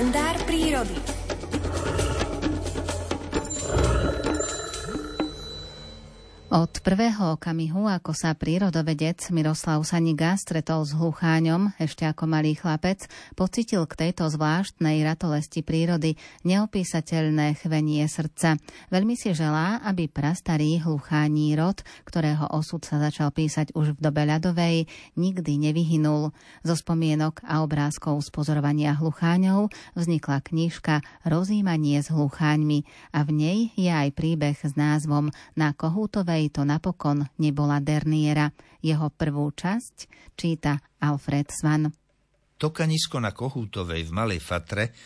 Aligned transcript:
kalendár 0.00 0.36
prírody. 0.46 1.19
Od 6.50 6.82
prvého 6.82 7.38
okamihu, 7.38 7.86
ako 7.86 8.10
sa 8.10 8.34
prírodovedec 8.34 9.22
Miroslav 9.30 9.86
Saniga 9.86 10.34
stretol 10.34 10.82
s 10.82 10.90
hlucháňom, 10.98 11.78
ešte 11.78 12.02
ako 12.02 12.26
malý 12.26 12.58
chlapec, 12.58 13.06
pocitil 13.38 13.86
k 13.86 13.94
tejto 13.94 14.26
zvláštnej 14.26 14.98
ratolesti 15.06 15.62
prírody 15.62 16.18
neopísateľné 16.42 17.54
chvenie 17.54 18.02
srdca. 18.10 18.58
Veľmi 18.90 19.14
si 19.14 19.30
želá, 19.30 19.78
aby 19.86 20.10
prastarý 20.10 20.82
hluchání 20.82 21.54
rod, 21.54 21.86
ktorého 22.02 22.50
osud 22.50 22.82
sa 22.82 22.98
začal 22.98 23.30
písať 23.30 23.70
už 23.78 23.94
v 23.94 24.10
dobe 24.10 24.26
ľadovej, 24.26 24.90
nikdy 25.14 25.54
nevyhynul. 25.54 26.34
Zo 26.66 26.74
spomienok 26.74 27.46
a 27.46 27.62
obrázkov 27.62 28.26
z 28.26 28.34
pozorovania 28.34 28.98
hlucháňov 28.98 29.70
vznikla 29.94 30.42
knižka 30.42 30.98
Rozímanie 31.22 32.02
s 32.02 32.10
hlucháňmi 32.10 32.82
a 33.14 33.22
v 33.22 33.30
nej 33.38 33.58
je 33.78 33.94
aj 33.94 34.18
príbeh 34.18 34.58
s 34.58 34.74
názvom 34.74 35.30
Na 35.54 35.70
kohútovej 35.78 36.39
ktorej 36.40 36.56
to 36.56 36.64
napokon 36.64 37.28
nebola 37.36 37.84
Derniera. 37.84 38.48
Jeho 38.80 39.12
prvú 39.12 39.52
časť 39.52 40.08
číta 40.32 40.80
Alfred 40.96 41.52
Svan. 41.52 41.92
Tokanisko 42.56 43.20
na 43.20 43.36
Kohútovej 43.36 44.08
v 44.08 44.12
Malej 44.16 44.40
Fatre 44.40 44.96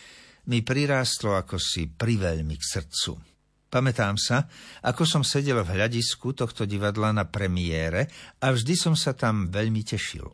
mi 0.47 0.63
prirástlo 0.63 1.35
ako 1.35 1.59
si 1.59 1.91
priveľmi 1.91 2.55
k 2.55 2.63
srdcu. 2.63 3.19
Pamätám 3.67 4.15
sa, 4.15 4.47
ako 4.87 5.03
som 5.03 5.23
sedel 5.27 5.59
v 5.67 5.75
hľadisku 5.75 6.39
tohto 6.39 6.71
divadla 6.71 7.11
na 7.11 7.27
premiére 7.27 8.07
a 8.39 8.55
vždy 8.55 8.79
som 8.79 8.95
sa 8.95 9.11
tam 9.19 9.51
veľmi 9.51 9.83
tešil. 9.83 10.31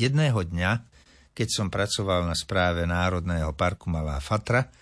Jedného 0.00 0.40
dňa, 0.40 0.72
keď 1.36 1.48
som 1.52 1.68
pracoval 1.68 2.24
na 2.24 2.32
správe 2.32 2.88
Národného 2.88 3.52
parku 3.52 3.92
Malá 3.92 4.16
Fatra, 4.24 4.72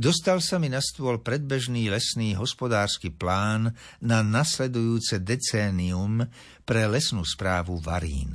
Dostal 0.00 0.40
sa 0.40 0.56
mi 0.56 0.72
na 0.72 0.80
stôl 0.80 1.20
predbežný 1.20 1.92
lesný 1.92 2.32
hospodársky 2.32 3.12
plán 3.12 3.76
na 4.00 4.24
nasledujúce 4.24 5.20
decénium 5.20 6.24
pre 6.64 6.88
lesnú 6.88 7.20
správu 7.20 7.76
Varín. 7.84 8.32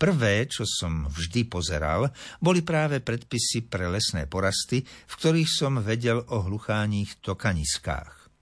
Prvé, 0.00 0.48
čo 0.48 0.64
som 0.64 1.04
vždy 1.04 1.52
pozeral, 1.52 2.08
boli 2.40 2.64
práve 2.64 3.04
predpisy 3.04 3.68
pre 3.68 3.92
lesné 3.92 4.24
porasty, 4.24 4.80
v 4.80 5.14
ktorých 5.20 5.52
som 5.52 5.84
vedel 5.84 6.24
o 6.32 6.48
hlucháních 6.48 7.20
tokaniskách. 7.20 8.32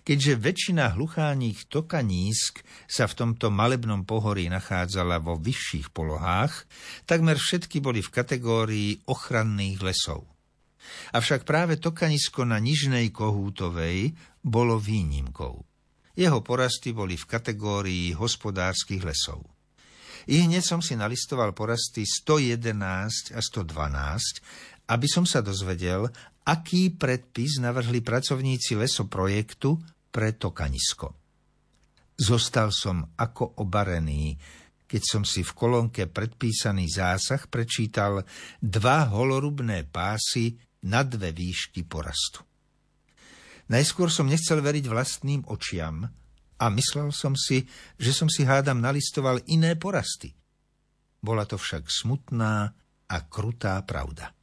Keďže 0.00 0.40
väčšina 0.40 0.96
hlucháních 0.96 1.68
tokanísk 1.68 2.64
sa 2.88 3.04
v 3.04 3.16
tomto 3.20 3.52
malebnom 3.52 4.08
pohorí 4.08 4.48
nachádzala 4.48 5.20
vo 5.20 5.36
vyšších 5.36 5.92
polohách, 5.92 6.64
takmer 7.04 7.36
všetky 7.36 7.84
boli 7.84 8.00
v 8.00 8.08
kategórii 8.16 8.90
ochranných 9.04 9.84
lesov. 9.84 10.31
Avšak 11.12 11.44
práve 11.44 11.76
tokanisko 11.76 12.48
na 12.48 12.56
Nižnej 12.56 13.12
Kohútovej 13.12 14.14
bolo 14.40 14.80
výnimkou. 14.80 15.60
Jeho 16.12 16.40
porasty 16.44 16.92
boli 16.92 17.16
v 17.16 17.28
kategórii 17.28 18.12
hospodárskych 18.12 19.00
lesov. 19.00 19.44
I 20.28 20.44
hneď 20.46 20.62
som 20.62 20.80
si 20.84 20.94
nalistoval 20.94 21.50
porasty 21.56 22.06
111 22.06 23.34
a 23.34 23.40
112, 23.40 24.92
aby 24.92 25.06
som 25.08 25.24
sa 25.26 25.40
dozvedel, 25.40 26.06
aký 26.46 26.94
predpis 26.94 27.58
navrhli 27.58 28.04
pracovníci 28.04 28.78
lesoprojektu 28.78 29.78
pre 30.12 30.36
tokanisko. 30.36 31.16
Zostal 32.18 32.70
som 32.70 33.02
ako 33.18 33.58
obarený, 33.64 34.36
keď 34.86 35.02
som 35.02 35.22
si 35.24 35.40
v 35.40 35.56
kolónke 35.56 36.04
predpísaný 36.06 36.86
zásah 36.92 37.48
prečítal 37.48 38.22
dva 38.60 39.08
holorubné 39.08 39.88
pásy 39.88 40.60
na 40.86 41.06
dve 41.06 41.30
výšky 41.30 41.86
porastu. 41.86 42.42
Najskôr 43.70 44.10
som 44.10 44.28
nechcel 44.28 44.60
veriť 44.60 44.84
vlastným 44.90 45.46
očiam 45.48 46.04
a 46.58 46.64
myslel 46.70 47.14
som 47.14 47.32
si, 47.38 47.64
že 47.96 48.12
som 48.12 48.26
si 48.28 48.42
hádam 48.44 48.82
nalistoval 48.82 49.40
iné 49.48 49.78
porasty. 49.78 50.34
Bola 51.22 51.46
to 51.46 51.56
však 51.56 51.86
smutná 51.86 52.74
a 53.08 53.16
krutá 53.30 53.78
pravda. 53.86 54.34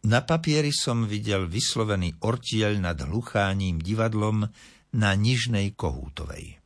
Na 0.00 0.24
papieri 0.24 0.72
som 0.72 1.04
videl 1.04 1.44
vyslovený 1.44 2.24
ortiel 2.24 2.80
nad 2.80 2.96
hlucháním 3.04 3.82
divadlom 3.82 4.48
na 4.96 5.10
Nižnej 5.12 5.76
Kohútovej. 5.76 6.56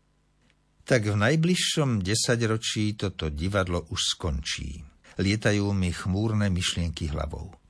Tak 0.85 1.09
v 1.09 1.17
najbližšom 1.17 2.05
desaťročí 2.05 2.95
toto 2.95 3.33
divadlo 3.33 3.89
už 3.91 4.15
skončí. 4.15 4.85
Lietajú 5.17 5.73
mi 5.73 5.91
chmúrne 5.91 6.53
myšlienky 6.53 7.11
hlavou. 7.11 7.64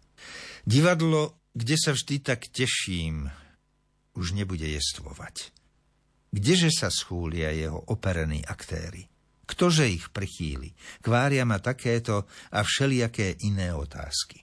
Divadlo, 0.64 1.44
kde 1.52 1.76
sa 1.76 1.92
vždy 1.92 2.24
tak 2.24 2.48
teším, 2.48 3.28
už 4.16 4.32
nebude 4.32 4.64
jestvovať. 4.64 5.52
Kdeže 6.32 6.72
sa 6.72 6.88
schúlia 6.88 7.52
jeho 7.52 7.76
operení 7.92 8.40
aktéry? 8.40 9.04
Ktože 9.44 9.84
ich 9.84 10.08
prichýli? 10.08 10.72
Kvária 11.04 11.44
ma 11.44 11.60
takéto 11.60 12.24
a 12.48 12.64
všelijaké 12.64 13.44
iné 13.44 13.76
otázky. 13.76 14.40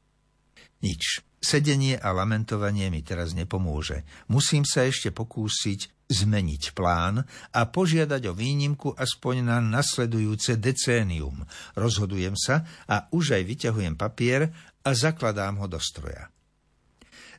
Nič. 0.85 1.25
Sedenie 1.41 1.97
a 1.97 2.13
lamentovanie 2.13 2.93
mi 2.93 3.01
teraz 3.01 3.33
nepomôže. 3.33 4.05
Musím 4.29 4.61
sa 4.61 4.85
ešte 4.85 5.09
pokúsiť 5.09 6.00
zmeniť 6.11 6.75
plán 6.75 7.23
a 7.55 7.61
požiadať 7.63 8.27
o 8.27 8.33
výnimku 8.35 8.91
aspoň 8.91 9.47
na 9.47 9.57
nasledujúce 9.63 10.59
decénium. 10.59 11.47
Rozhodujem 11.79 12.35
sa 12.35 12.67
a 12.91 13.07
už 13.15 13.39
aj 13.39 13.43
vyťahujem 13.47 13.95
papier 13.95 14.51
a 14.83 14.89
zakladám 14.91 15.63
ho 15.63 15.71
do 15.71 15.79
stroja. 15.79 16.27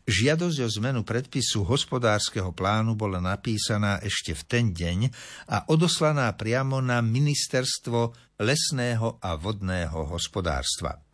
Žiadosť 0.02 0.58
o 0.66 0.68
zmenu 0.82 1.00
predpisu 1.06 1.62
hospodárskeho 1.62 2.50
plánu 2.50 2.98
bola 2.98 3.22
napísaná 3.22 4.02
ešte 4.02 4.34
v 4.34 4.42
ten 4.50 4.64
deň 4.74 4.98
a 5.46 5.70
odoslaná 5.70 6.26
priamo 6.34 6.82
na 6.82 6.98
Ministerstvo 6.98 8.10
lesného 8.42 9.22
a 9.22 9.38
vodného 9.38 10.10
hospodárstva. 10.10 11.11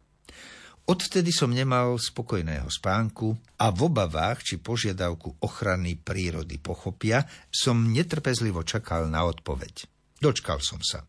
Odvtedy 0.89 1.37
som 1.37 1.53
nemal 1.53 2.01
spokojného 2.01 2.65
spánku 2.73 3.37
a 3.61 3.69
v 3.69 3.93
obavách, 3.93 4.41
či 4.41 4.57
požiadavku 4.57 5.37
ochrany 5.45 6.01
prírody 6.01 6.57
pochopia, 6.57 7.29
som 7.53 7.93
netrpezlivo 7.93 8.65
čakal 8.65 9.05
na 9.05 9.29
odpoveď. 9.29 9.85
Dočkal 10.17 10.65
som 10.65 10.81
sa. 10.81 11.05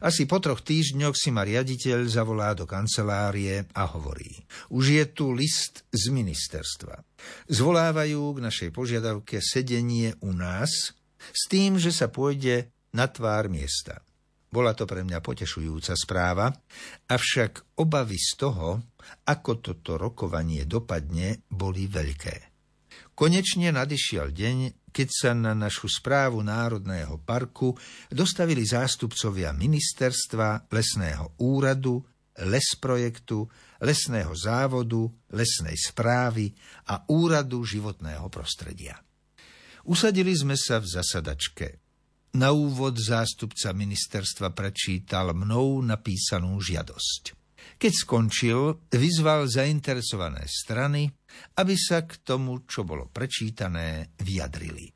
Asi 0.00 0.24
po 0.24 0.40
troch 0.40 0.64
týždňoch 0.64 1.12
si 1.12 1.28
ma 1.28 1.44
riaditeľ 1.44 2.08
zavolá 2.08 2.56
do 2.56 2.64
kancelárie 2.64 3.68
a 3.76 3.84
hovorí. 3.84 4.32
Už 4.72 4.96
je 4.96 5.04
tu 5.12 5.36
list 5.36 5.84
z 5.92 6.08
ministerstva. 6.08 6.96
Zvolávajú 7.52 8.32
k 8.32 8.38
našej 8.42 8.70
požiadavke 8.72 9.44
sedenie 9.44 10.16
u 10.24 10.32
nás 10.32 10.96
s 11.20 11.42
tým, 11.52 11.76
že 11.76 11.92
sa 11.92 12.08
pôjde 12.08 12.72
na 12.96 13.06
tvár 13.12 13.52
miesta. 13.52 14.00
Bola 14.48 14.72
to 14.72 14.88
pre 14.88 15.04
mňa 15.04 15.20
potešujúca 15.20 15.92
správa, 15.92 16.48
avšak 17.12 17.78
obavy 17.84 18.16
z 18.16 18.30
toho, 18.40 18.80
ako 19.28 19.60
toto 19.60 20.00
rokovanie 20.00 20.64
dopadne, 20.64 21.44
boli 21.52 21.84
veľké. 21.84 22.36
Konečne 23.12 23.74
nadišiel 23.74 24.30
deň, 24.30 24.88
keď 24.94 25.08
sa 25.10 25.30
na 25.34 25.52
našu 25.52 25.90
správu 25.90 26.40
Národného 26.40 27.20
parku 27.20 27.74
dostavili 28.08 28.62
zástupcovia 28.64 29.52
ministerstva, 29.52 30.70
lesného 30.70 31.36
úradu, 31.42 31.98
lesprojektu, 32.38 33.42
lesného 33.82 34.32
závodu, 34.38 35.02
lesnej 35.34 35.74
správy 35.74 36.54
a 36.88 37.02
úradu 37.10 37.66
životného 37.66 38.30
prostredia. 38.30 38.96
Usadili 39.88 40.30
sme 40.36 40.54
sa 40.54 40.78
v 40.78 40.86
zasadačke. 40.86 41.87
Na 42.36 42.52
úvod 42.52 43.00
zástupca 43.00 43.72
ministerstva 43.72 44.52
prečítal 44.52 45.32
mnou 45.32 45.80
napísanú 45.80 46.60
žiadosť. 46.60 47.32
Keď 47.80 47.92
skončil, 47.94 48.84
vyzval 48.92 49.48
zainteresované 49.48 50.44
strany, 50.44 51.08
aby 51.56 51.74
sa 51.78 52.04
k 52.04 52.20
tomu, 52.20 52.68
čo 52.68 52.84
bolo 52.84 53.08
prečítané, 53.08 54.12
vyjadrili. 54.20 54.92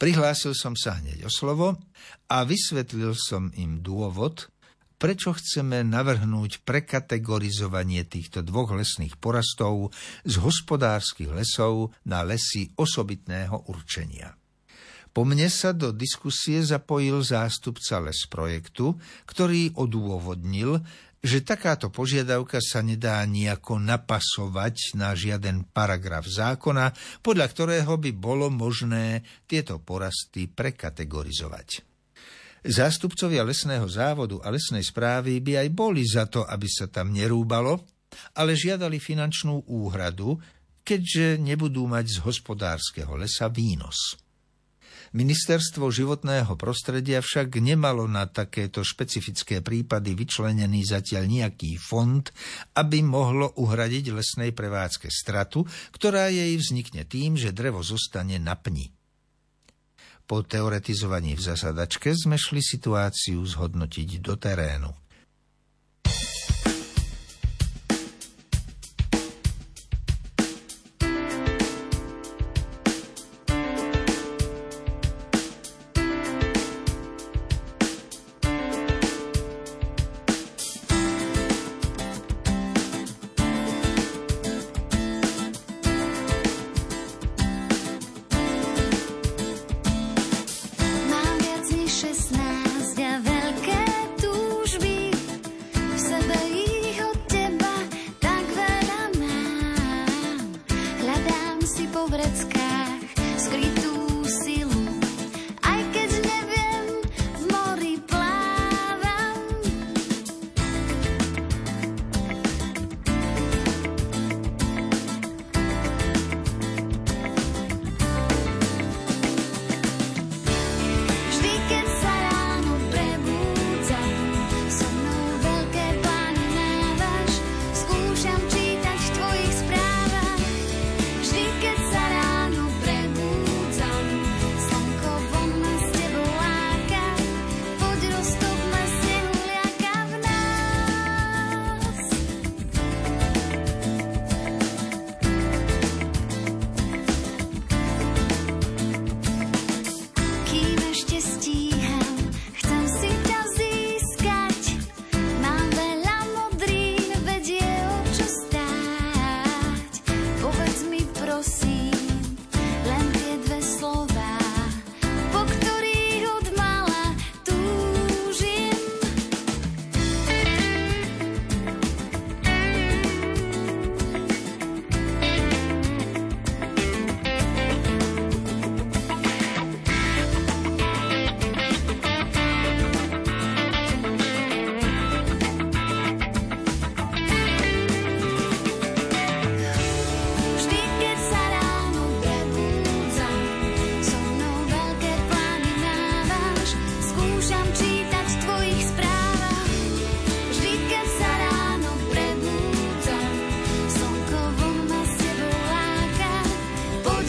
Prihlásil 0.00 0.56
som 0.56 0.72
sa 0.72 0.96
hneď 0.96 1.28
o 1.28 1.30
slovo 1.30 1.76
a 2.32 2.48
vysvetlil 2.48 3.12
som 3.12 3.52
im 3.52 3.84
dôvod, 3.84 4.48
prečo 4.96 5.36
chceme 5.36 5.84
navrhnúť 5.84 6.64
prekategorizovanie 6.64 8.08
týchto 8.08 8.40
dvoch 8.40 8.72
lesných 8.72 9.20
porastov 9.20 9.92
z 10.24 10.40
hospodárskych 10.40 11.28
lesov 11.28 11.92
na 12.08 12.24
lesy 12.24 12.72
osobitného 12.80 13.68
určenia. 13.68 14.39
Po 15.10 15.26
mne 15.26 15.50
sa 15.50 15.74
do 15.74 15.90
diskusie 15.90 16.62
zapojil 16.62 17.18
zástupca 17.26 17.98
les 17.98 18.30
projektu, 18.30 18.94
ktorý 19.26 19.74
odôvodnil, 19.74 20.78
že 21.20 21.44
takáto 21.44 21.92
požiadavka 21.92 22.64
sa 22.64 22.80
nedá 22.80 23.20
nejako 23.28 23.76
napasovať 23.76 24.96
na 24.96 25.12
žiaden 25.12 25.68
paragraf 25.68 26.24
zákona, 26.24 26.96
podľa 27.20 27.46
ktorého 27.52 27.92
by 28.00 28.10
bolo 28.16 28.48
možné 28.48 29.20
tieto 29.44 29.82
porasty 29.82 30.48
prekategorizovať. 30.48 31.84
Zástupcovia 32.60 33.44
lesného 33.44 33.88
závodu 33.88 34.40
a 34.44 34.52
lesnej 34.52 34.84
správy 34.84 35.40
by 35.40 35.64
aj 35.64 35.68
boli 35.72 36.04
za 36.04 36.28
to, 36.28 36.44
aby 36.44 36.68
sa 36.68 36.88
tam 36.88 37.12
nerúbalo, 37.12 37.84
ale 38.36 38.56
žiadali 38.56 39.00
finančnú 39.00 39.68
úhradu, 39.68 40.36
keďže 40.84 41.40
nebudú 41.40 41.84
mať 41.88 42.06
z 42.08 42.18
hospodárskeho 42.24 43.16
lesa 43.16 43.48
výnos. 43.52 44.29
Ministerstvo 45.10 45.90
životného 45.90 46.54
prostredia 46.54 47.18
však 47.18 47.58
nemalo 47.58 48.06
na 48.06 48.30
takéto 48.30 48.86
špecifické 48.86 49.58
prípady 49.58 50.14
vyčlenený 50.14 50.86
zatiaľ 50.86 51.26
nejaký 51.26 51.82
fond, 51.82 52.22
aby 52.78 53.02
mohlo 53.02 53.50
uhradiť 53.58 54.14
lesnej 54.14 54.54
prevádzke 54.54 55.10
stratu, 55.10 55.66
ktorá 55.90 56.30
jej 56.30 56.54
vznikne 56.54 57.02
tým, 57.10 57.34
že 57.34 57.50
drevo 57.50 57.82
zostane 57.82 58.38
na 58.38 58.54
pni. 58.54 58.94
Po 60.30 60.46
teoretizovaní 60.46 61.34
v 61.34 61.42
zasadačke 61.42 62.14
sme 62.14 62.38
šli 62.38 62.62
situáciu 62.62 63.42
zhodnotiť 63.42 64.22
do 64.22 64.38
terénu. 64.38 65.09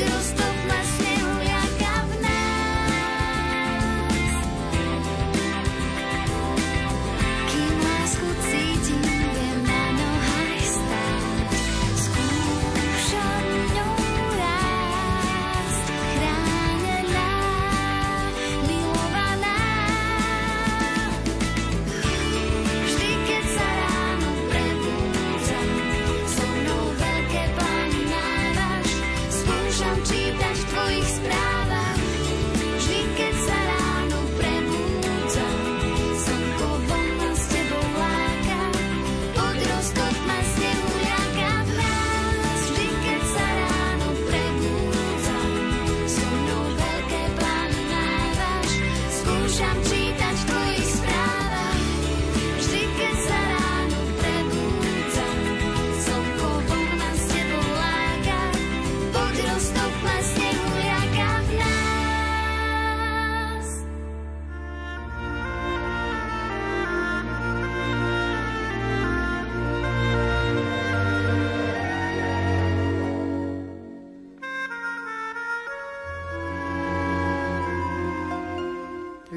still 0.02 0.22
stuck. 0.22 0.51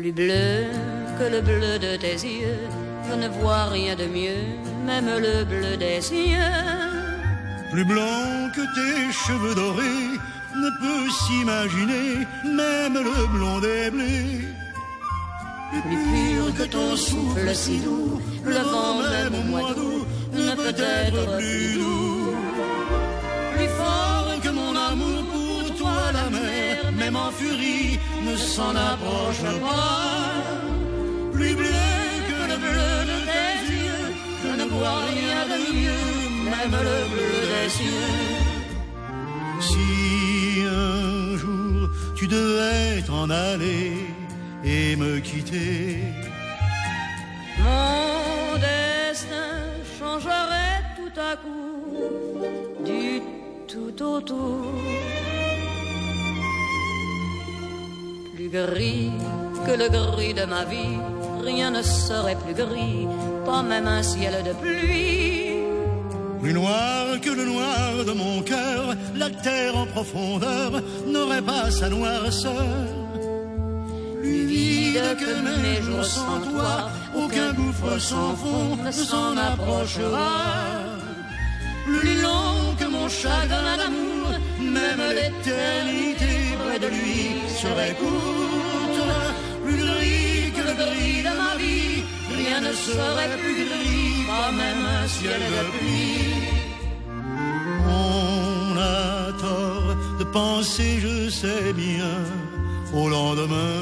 Plus 0.04 0.12
bleu 0.12 0.66
que 1.18 1.25
le 1.34 1.40
bleu 1.40 1.78
de 1.78 1.96
tes 1.96 2.18
yeux. 2.37 2.61
Je 3.08 3.14
ne 3.23 3.28
vois 3.38 3.64
rien 3.76 3.94
de 3.96 4.04
mieux, 4.04 4.44
même 4.84 5.08
le 5.26 5.44
bleu 5.44 5.78
des 5.78 6.02
cieux. 6.02 6.61
Plus 7.73 7.87
blanc 7.87 8.26
que 8.54 8.64
tes 8.76 9.12
cheveux 9.25 9.54
dorés 9.54 10.12
ne 10.62 10.70
peut 10.82 11.08
s'imaginer, 11.20 12.26
même 12.44 12.99
le 13.11 13.20
blond 13.34 13.61
des 13.61 13.90
blés. 13.94 14.44
Plus 15.87 16.00
pur 16.11 16.44
que 16.58 16.64
ton 16.64 16.96
souffle 16.96 17.54
si 17.54 17.78
doux, 17.78 18.20
le 18.44 18.58
vent 18.73 18.96
même 19.11 19.34
au 19.40 19.44
mois 19.52 19.73
d'août 19.73 20.06
ne 20.34 20.54
peut 20.54 20.82
être 21.00 21.37
plus 21.38 21.78
doux. 21.78 22.23
Même 27.04 27.16
en 27.16 27.30
furie, 27.30 27.99
ne 28.28 28.34
s'en 28.37 28.75
approche 28.92 29.44
pas. 29.61 30.23
Plus 31.34 31.54
bleu 31.61 31.88
que 32.28 32.38
le 32.50 32.56
bleu 32.64 32.92
de 33.12 33.18
tes 33.34 33.54
yeux, 33.73 34.06
je 34.42 34.50
ne 34.61 34.64
vois 34.73 35.00
rien 35.12 35.40
de 35.52 35.58
mieux, 35.80 36.06
même 36.52 36.76
le 36.88 36.99
bleu 37.12 37.37
des 37.52 37.68
cieux. 37.76 38.14
Si 39.68 39.87
un 40.66 41.37
jour 41.42 41.90
tu 42.16 42.26
devais 42.26 43.02
t'en 43.02 43.28
aller 43.28 43.92
et 44.64 44.96
me 44.96 45.18
quitter, 45.18 45.99
mon 47.64 48.58
destin 48.66 49.52
changerait 49.99 50.80
tout 50.99 51.16
à 51.30 51.32
coup 51.42 52.84
du 52.90 53.20
tout 53.68 54.02
autour. 54.02 55.33
Gris 58.54 59.11
que 59.66 59.73
le 59.82 59.88
gris 59.88 60.34
de 60.34 60.44
ma 60.44 60.64
vie, 60.64 60.99
rien 61.42 61.70
ne 61.70 61.82
serait 61.82 62.37
plus 62.44 62.54
gris, 62.54 63.06
pas 63.44 63.62
même 63.62 63.88
un 63.88 64.02
ciel 64.02 64.34
de 64.49 64.52
pluie. 64.52 65.54
Plus 66.40 66.52
noir 66.52 67.20
que 67.25 67.30
le 67.30 67.44
noir 67.44 68.04
de 68.06 68.12
mon 68.12 68.42
cœur, 68.42 68.94
la 69.16 69.30
terre 69.30 69.76
en 69.76 69.87
profondeur 69.87 70.70
n'aurait 71.06 71.46
pas 71.52 71.70
sa 71.70 71.88
noirceur. 71.88 72.84
Plus 74.20 74.44
vide 74.46 75.08
que 75.23 75.32
mes 75.64 75.80
jours 75.87 76.04
sans 76.04 76.40
toi, 76.50 76.75
aucun 77.23 77.50
gouffre 77.54 77.99
sans 77.99 78.32
fond 78.42 78.76
ne 78.84 78.92
s'en 78.92 79.37
approchera. 79.37 80.32
Plus 81.87 82.16
long 82.23 82.75
que 82.78 82.87
mon 82.96 83.08
chagrin 83.08 83.76
d'amour, 83.80 84.28
même 84.78 85.04
l'éternité 85.18 86.32
près 86.62 86.78
de 86.84 86.88
lui 86.96 87.20
serait 87.62 87.96
courte. 88.02 89.02
Plus 89.64 89.76
gris 89.76 90.52
que 90.56 90.62
le 90.68 90.74
gris 90.82 91.20
de 91.28 91.32
ma 91.42 91.52
vie, 91.62 91.96
rien 92.40 92.60
ne 92.68 92.72
serait 92.72 93.36
plus 93.42 93.58
gris, 93.64 94.24
pas 94.30 94.50
même 94.62 94.84
un 95.00 95.06
ciel 95.16 95.42
de 95.56 95.62
pluie. 95.74 96.34
On 97.86 98.76
a 98.78 99.32
tort 99.44 99.90
de 100.20 100.24
penser, 100.24 100.90
je 101.06 101.16
sais 101.40 101.72
bien, 101.72 102.14
au 102.92 103.08
lendemain. 103.08 103.80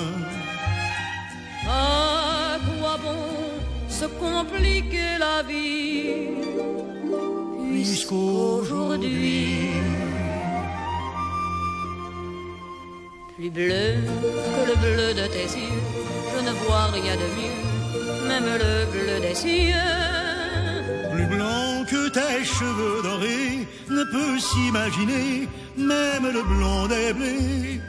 À 1.67 2.59
quoi 2.67 2.95
bon 3.05 3.25
se 3.89 4.07
compliquer 4.25 5.11
la 5.27 5.43
vie 5.51 6.33
puisqu'aujourd'hui 7.83 9.71
plus 13.43 13.51
bleu 13.51 13.95
que 14.55 14.71
le 14.71 14.77
bleu 14.77 15.15
de 15.21 15.27
tes 15.27 15.49
yeux, 15.59 15.83
je 16.33 16.45
ne 16.47 16.53
vois 16.65 16.87
rien 16.93 17.17
de 17.23 17.29
mieux, 17.39 18.29
même 18.29 18.45
le 18.45 18.75
bleu 18.93 19.21
des 19.21 19.35
cieux. 19.35 19.75
Plus 21.13 21.27
blanc 21.27 21.85
que 21.91 22.09
tes 22.09 22.45
cheveux 22.45 23.03
dorés 23.03 23.67
ne 23.91 24.05
peut 24.05 24.39
s'imaginer, 24.39 25.49
même 25.77 26.27
le 26.37 26.43
blond 26.51 26.87
des 26.87 27.13
blés. 27.13 27.81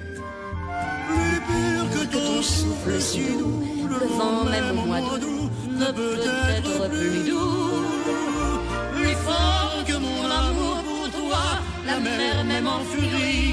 Plus 1.10 1.40
pur 1.50 1.84
que 1.96 2.06
ton 2.16 2.42
souffle 2.42 3.00
si 3.00 3.26
doux, 3.38 3.88
le 3.90 4.08
vent 4.18 4.46
même 4.46 4.80
au 4.80 4.86
mois 4.86 5.02
d'août 5.02 5.52
ne 5.70 5.92
peut 5.92 6.20
être 6.58 6.90
plus 6.90 7.30
doux. 7.30 7.84
Plus 8.96 9.16
fort 9.28 9.84
que 9.86 9.98
mon 10.08 10.26
amour 10.26 10.78
pour 10.88 11.10
toi, 11.12 11.44
la 11.86 12.00
mer 12.00 12.44
même 12.44 12.68
en 12.68 12.80
furie 12.92 13.53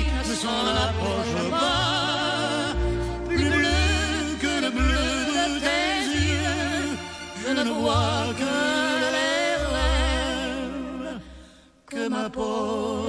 por 12.28 12.99